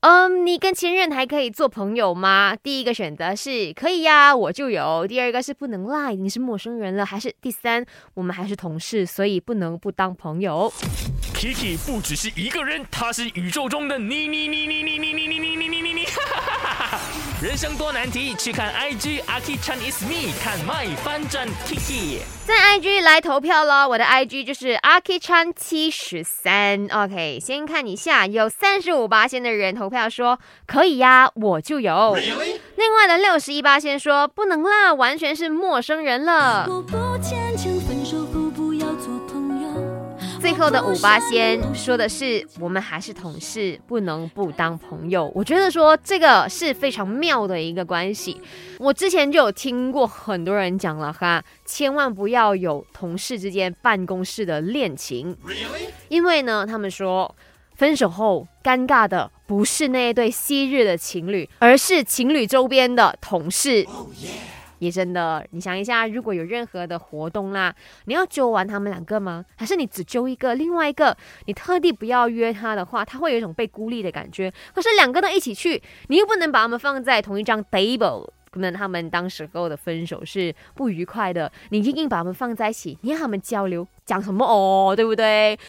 [0.00, 2.56] 嗯，你跟前任还可以做朋友吗？
[2.56, 5.06] 第一个选择是可以呀，我就有。
[5.06, 7.04] 第二个是不能啦，已经是陌生人了。
[7.04, 10.72] 还是第三，我们还是同事，所以不能不当朋友。
[11.34, 15.79] Kiki 不只是一个人，他是宇宙中的你你你你你你你你你你你。
[17.42, 22.18] 人生多难题，去看 IG Aki Chan is me，看 my 翻转 Kiki。
[22.46, 26.86] 在 IG 来投票咯，我的 IG 就是 Aki Chan 七十三。
[26.92, 32.14] OK，先看一下，有三十五八仙的人投票说可以呀，我就有。
[32.76, 36.66] 另外的六十一八仙说不能啦，完全是陌生人了。
[40.50, 45.30] 最后的五八仙说的是，我们还是同事，不能不当朋友。
[45.32, 48.36] 我觉得说这个是非常妙的一个关系。
[48.80, 55.36] 我之前就有听过很多人讲了哈，千万不要有同事之间办公室的恋情，
[56.08, 57.32] 因为呢，他们说
[57.76, 63.86] 分手后尴尬的不是那一对昔日的情侣，而是情侣周边的同事。
[64.80, 67.72] 也真的，你想一下，如果有任何的活动啦，
[68.06, 69.44] 你要揪完他们两个吗？
[69.56, 74.52] 还是你只揪一个，另外一个你特地不要约他的话，他会有一种被孤立的感觉。
[74.74, 85.58] 可是两个都一起去，你又不能把他们放在同一张 table，可能他们当时候的分手是不愉快的，你硬硬把他们放在一起，你让他们交流讲什么哦，对不对？